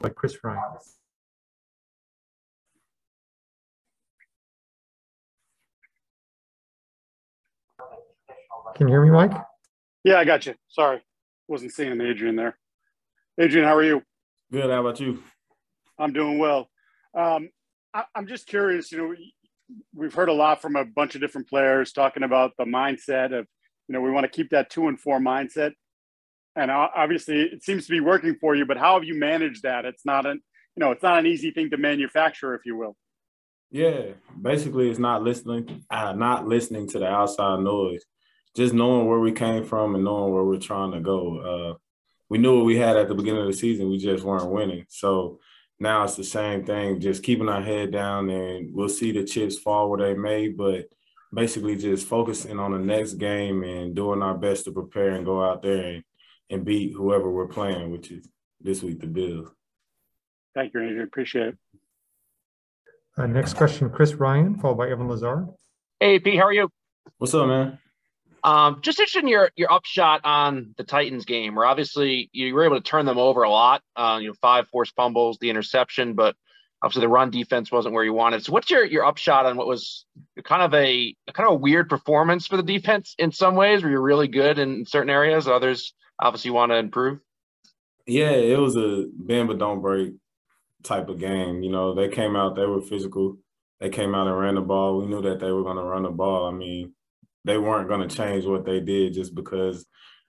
[0.00, 0.62] by Chris Ryan.
[8.76, 9.32] Can you hear me, Mike?
[10.04, 10.54] Yeah, I got you.
[10.68, 11.02] Sorry,
[11.48, 12.56] wasn't seeing Adrian there.
[13.40, 14.02] Adrian, how are you?
[14.52, 14.70] Good.
[14.70, 15.22] How about you?
[15.98, 16.68] I'm doing well.
[17.14, 17.50] Um,
[17.92, 18.92] I, I'm just curious.
[18.92, 19.14] You know,
[19.94, 23.46] we've heard a lot from a bunch of different players talking about the mindset of,
[23.88, 25.72] you know, we want to keep that two and four mindset.
[26.58, 28.66] And obviously, it seems to be working for you.
[28.66, 29.84] But how have you managed that?
[29.84, 30.40] It's not an,
[30.76, 32.96] you know, it's not an easy thing to manufacture, if you will.
[33.70, 38.02] Yeah, basically, it's not listening, uh, not listening to the outside noise
[38.58, 41.38] just knowing where we came from and knowing where we're trying to go.
[41.38, 41.78] Uh,
[42.28, 43.88] we knew what we had at the beginning of the season.
[43.88, 44.84] We just weren't winning.
[44.88, 45.38] So
[45.78, 49.56] now it's the same thing, just keeping our head down and we'll see the chips
[49.56, 50.86] fall where they may, but
[51.32, 55.40] basically just focusing on the next game and doing our best to prepare and go
[55.40, 56.04] out there and,
[56.50, 58.28] and beat whoever we're playing, which is
[58.60, 59.48] this week the Bills.
[60.54, 61.02] Thank you, Andrew.
[61.04, 61.58] Appreciate it.
[63.16, 65.46] Uh, next question, Chris Ryan, followed by Evan Lazar.
[66.00, 66.70] Hey, Pete, how are you?
[67.18, 67.78] What's up, man?
[68.44, 72.64] Um, just interested in your your upshot on the Titans game, where obviously you were
[72.64, 73.82] able to turn them over a lot.
[73.96, 76.36] Uh, you know, five forced fumbles, the interception, but
[76.80, 78.44] obviously the run defense wasn't where you wanted.
[78.44, 80.06] So, what's your your upshot on what was
[80.44, 83.90] kind of a kind of a weird performance for the defense in some ways, where
[83.90, 87.20] you're really good in certain areas, others obviously want to improve?
[88.06, 90.14] Yeah, it was a bend but don't break
[90.82, 91.62] type of game.
[91.62, 93.36] You know, they came out, they were physical.
[93.80, 94.98] They came out and ran the ball.
[94.98, 96.46] We knew that they were going to run the ball.
[96.46, 96.94] I mean,
[97.44, 99.86] they weren't going to change what they did just because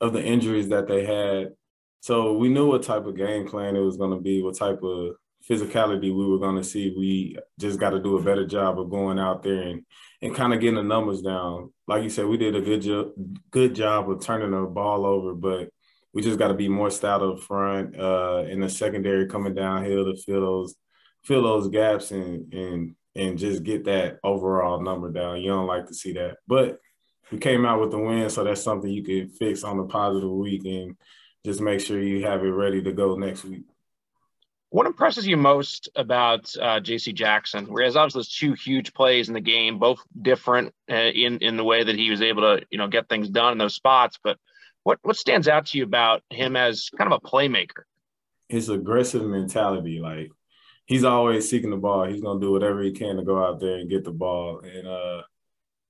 [0.00, 1.52] of the injuries that they had.
[2.00, 4.82] So we knew what type of game plan it was going to be, what type
[4.82, 5.16] of
[5.48, 6.94] physicality we were going to see.
[6.96, 9.84] We just got to do a better job of going out there and
[10.20, 11.72] and kind of getting the numbers down.
[11.88, 13.12] Like you said, we did a good job
[13.50, 15.70] good job of turning the ball over, but
[16.12, 20.04] we just got to be more stout up front uh, in the secondary coming downhill
[20.04, 20.74] to fill those
[21.24, 25.40] fill those gaps and and and just get that overall number down.
[25.40, 26.78] You don't like to see that, but
[27.30, 30.30] we came out with the win, so that's something you can fix on the positive
[30.30, 30.96] week and
[31.44, 33.64] just make sure you have it ready to go next week.
[34.72, 37.12] What impresses you most about uh, J.C.
[37.12, 37.66] Jackson?
[37.66, 41.64] Whereas obviously those two huge plays in the game, both different uh, in in the
[41.64, 44.18] way that he was able to you know get things done in those spots.
[44.24, 44.38] But
[44.82, 47.82] what what stands out to you about him as kind of a playmaker?
[48.48, 50.30] His aggressive mentality, like
[50.86, 52.06] he's always seeking the ball.
[52.06, 54.60] He's gonna do whatever he can to go out there and get the ball.
[54.60, 55.22] And uh,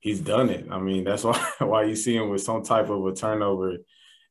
[0.00, 0.66] he's done it.
[0.72, 3.76] I mean, that's why why you see him with some type of a turnover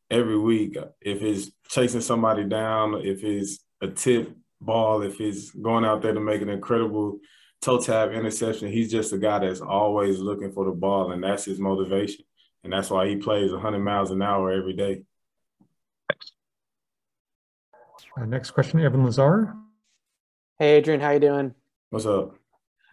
[0.09, 0.75] every week.
[0.99, 6.13] If he's chasing somebody down, if it's a tip ball, if he's going out there
[6.13, 7.19] to make an incredible
[7.61, 11.45] toe tap interception, he's just a guy that's always looking for the ball, and that's
[11.45, 12.23] his motivation.
[12.63, 15.03] And that's why he plays 100 miles an hour every day.
[18.17, 19.55] Uh, next question, Evan Lazar.
[20.59, 21.55] Hey, Adrian, how you doing?
[21.89, 22.35] What's up?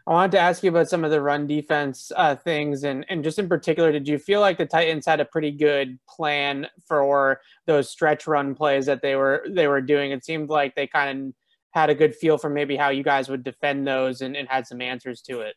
[0.08, 3.22] I wanted to ask you about some of the run defense uh, things, and and
[3.22, 7.42] just in particular, did you feel like the Titans had a pretty good plan for
[7.66, 10.12] those stretch run plays that they were they were doing?
[10.12, 11.34] It seemed like they kind of
[11.72, 14.66] had a good feel for maybe how you guys would defend those, and, and had
[14.66, 15.56] some answers to it.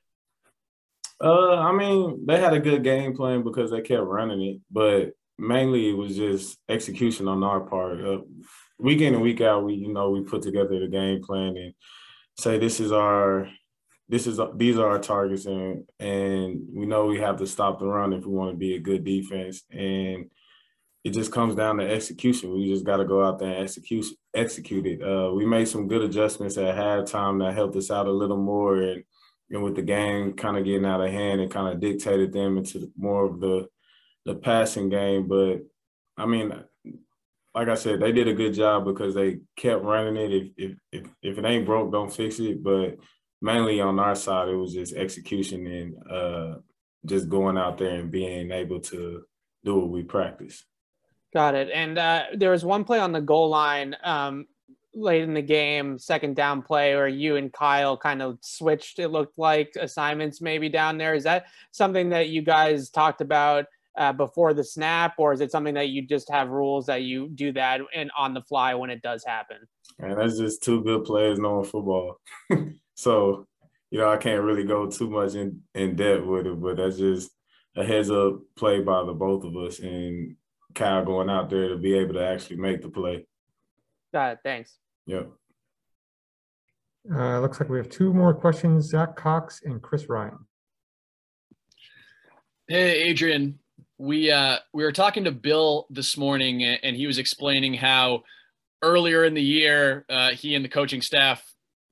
[1.23, 5.13] Uh, I mean, they had a good game plan because they kept running it, but
[5.37, 8.03] mainly it was just execution on our part.
[8.03, 8.17] Uh,
[8.77, 11.73] week in and week out, we you know we put together the game plan and
[12.37, 13.47] say this is our
[14.11, 17.85] this is these are our targets and and we know we have to stop the
[17.87, 20.29] run if we want to be a good defense and
[21.03, 22.53] it just comes down to execution.
[22.53, 24.05] We just got to go out there and execute
[24.35, 25.01] execute it.
[25.01, 28.77] Uh, we made some good adjustments at halftime that helped us out a little more,
[28.77, 29.03] and
[29.49, 32.57] and with the game kind of getting out of hand, it kind of dictated them
[32.57, 33.67] into more of the
[34.25, 35.27] the passing game.
[35.27, 35.61] But
[36.17, 36.53] I mean,
[37.55, 40.31] like I said, they did a good job because they kept running it.
[40.31, 42.61] If if if, if it ain't broke, don't fix it.
[42.61, 42.97] But
[43.41, 46.55] mainly on our side, it was just execution and uh,
[47.05, 49.23] just going out there and being able to
[49.63, 50.63] do what we practice.
[51.33, 51.69] Got it.
[51.73, 54.45] And uh, there was one play on the goal line um,
[54.93, 58.99] late in the game, second down play, where you and Kyle kind of switched.
[58.99, 61.13] It looked like assignments maybe down there.
[61.13, 63.65] Is that something that you guys talked about?
[63.97, 67.27] Uh, before the snap, or is it something that you just have rules that you
[67.27, 69.57] do that and on the fly when it does happen?
[69.99, 72.21] And that's just two good players knowing football.
[73.01, 73.47] So,
[73.89, 76.97] you know, I can't really go too much in, in depth with it, but that's
[76.97, 77.31] just
[77.75, 80.35] a heads up play by the both of us and
[80.75, 83.25] Kyle going out there to be able to actually make the play.
[84.13, 84.39] Got it.
[84.43, 84.77] Thanks.
[85.07, 85.31] Yep.
[87.11, 90.37] Uh, looks like we have two more questions Zach Cox and Chris Ryan.
[92.67, 93.57] Hey, Adrian.
[93.97, 98.21] We uh, we were talking to Bill this morning, and he was explaining how
[98.83, 101.43] earlier in the year, uh, he and the coaching staff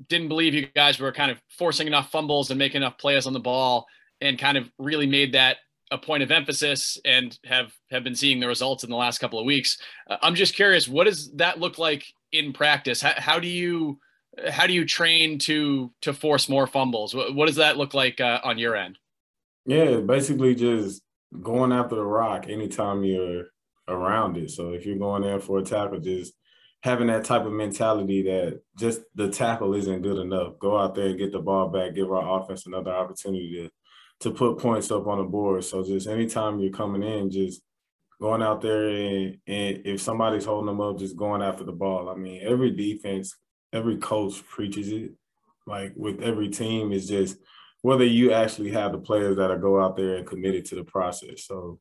[0.08, 3.34] didn't believe you guys were kind of forcing enough fumbles and making enough plays on
[3.34, 3.86] the ball,
[4.22, 5.58] and kind of really made that
[5.92, 9.40] a point of emphasis and have have been seeing the results in the last couple
[9.40, 9.78] of weeks.
[10.10, 13.02] Uh, I'm just curious, what does that look like in practice?
[13.02, 14.00] How, how do you
[14.50, 17.16] how do you train to to force more fumbles?
[17.16, 18.98] What, what does that look like uh, on your end?
[19.66, 21.02] Yeah, basically just
[21.42, 23.46] going after the rock anytime you're
[23.88, 24.52] around it.
[24.52, 26.34] So if you're going in for a tackle, just
[26.82, 30.58] having that type of mentality that just the tackle isn't good enough.
[30.60, 33.70] Go out there and get the ball back, give our offense another opportunity to
[34.22, 35.64] to put points up on the board.
[35.64, 37.62] So just anytime you're coming in, just
[38.20, 42.10] going out there and, and if somebody's holding them up, just going after the ball.
[42.10, 43.36] I mean, every defense,
[43.72, 45.12] every coach preaches it.
[45.66, 47.38] Like with every team, is just
[47.82, 50.84] whether you actually have the players that are go out there and committed to the
[50.84, 51.46] process.
[51.46, 51.80] So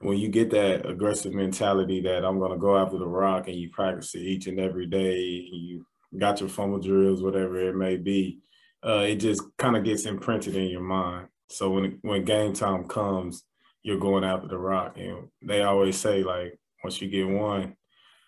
[0.00, 3.56] when you get that aggressive mentality that I'm going to go after the rock and
[3.56, 5.86] you practice it each and every day, you
[6.18, 8.40] got your fumble drills, whatever it may be,
[8.86, 11.28] uh, it just kind of gets imprinted in your mind.
[11.48, 13.44] So when when game time comes,
[13.82, 17.76] you're going after the rock, and they always say like once you get one,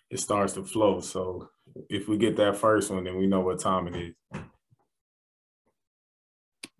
[0.09, 1.01] it starts to flow.
[1.01, 1.49] So
[1.89, 4.41] if we get that first one, then we know what time it is.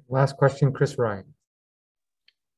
[0.07, 1.25] Last question, Chris Ryan.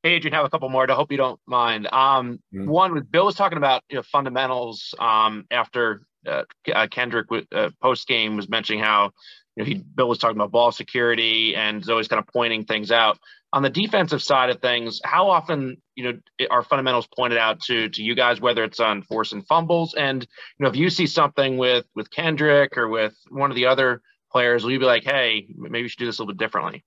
[0.03, 0.89] Hey, Adrian, have a couple more.
[0.89, 1.87] I hope you don't mind.
[1.91, 2.65] Um, Mhm.
[2.65, 6.43] One with Bill was talking about you know, fundamentals um, after uh,
[6.73, 9.11] uh, Kendrick uh, post game was mentioning how
[9.55, 12.65] you know he Bill was talking about ball security and is always kind of pointing
[12.65, 13.19] things out.
[13.53, 17.89] On the defensive side of things, how often you know are fundamentals pointed out to
[17.89, 21.05] to you guys, whether it's on force and fumbles, and you know if you see
[21.05, 24.01] something with with Kendrick or with one of the other
[24.31, 26.83] players, will you be like, hey, maybe we should do this a little bit differently?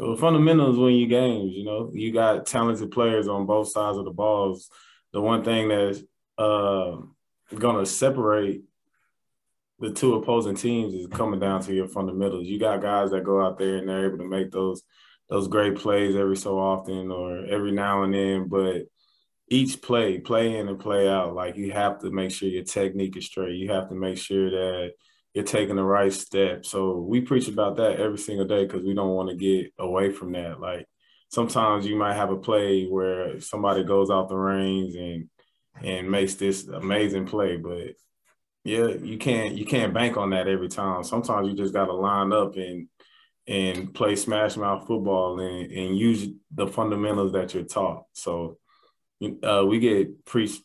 [0.00, 1.52] Well, the fundamentals win you games.
[1.54, 4.70] You know, you got talented players on both sides of the balls.
[5.12, 6.02] The one thing that's
[6.38, 6.96] uh,
[7.54, 8.62] going to separate
[9.78, 12.46] the two opposing teams is coming down to your fundamentals.
[12.46, 14.82] You got guys that go out there and they're able to make those
[15.28, 18.86] those great plays every so often or every now and then, but
[19.48, 23.16] each play, play in and play out, like you have to make sure your technique
[23.16, 23.54] is straight.
[23.54, 24.92] You have to make sure that
[25.34, 26.64] you're taking the right step.
[26.64, 30.10] So we preach about that every single day because we don't want to get away
[30.10, 30.60] from that.
[30.60, 30.86] Like
[31.28, 35.28] sometimes you might have a play where somebody goes off the reins and
[35.82, 37.94] and makes this amazing play, but
[38.64, 41.04] yeah, you can't you can't bank on that every time.
[41.04, 42.88] Sometimes you just got to line up and
[43.46, 48.04] and play smash mouth football and, and use the fundamentals that you're taught.
[48.12, 48.58] So
[49.42, 50.62] uh, we get preached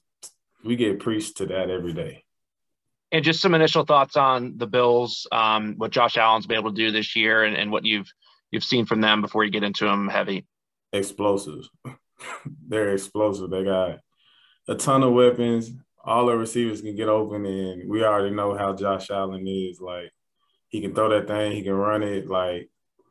[0.63, 2.24] we get preached to that every day.
[3.11, 6.75] And just some initial thoughts on the Bills, um, what Josh Allen's been able to
[6.75, 8.11] do this year, and, and what you've
[8.51, 10.45] you've seen from them before you get into them heavy.
[10.91, 11.67] Explosive.
[12.67, 13.49] They're explosive.
[13.49, 13.99] They got
[14.67, 15.71] a ton of weapons.
[16.03, 19.79] All the receivers can get open, and we already know how Josh Allen is.
[19.79, 20.11] Like
[20.69, 22.27] he can throw that thing, he can run it.
[22.27, 22.69] Like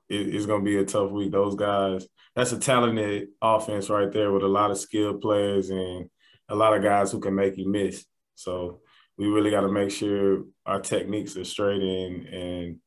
[0.09, 1.33] it, it's gonna be a tough week.
[1.33, 2.07] Those guys.
[2.35, 6.11] That's a talented offense right there with a lot of skilled players and
[6.49, 8.05] a lot of guys who can make you miss.
[8.35, 8.81] So
[9.17, 12.79] we really got to make sure our techniques are straight and and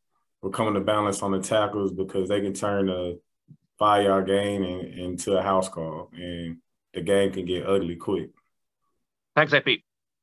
[0.41, 3.13] we're coming to balance on the tackles because they can turn a
[3.79, 6.57] five yard gain in, into a house call and
[6.93, 8.29] the game can get ugly quick.
[9.35, 9.67] Thanks, AP.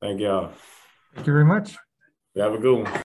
[0.00, 0.52] Thank y'all.
[1.14, 1.76] Thank you very much.
[2.34, 3.00] You have a good one.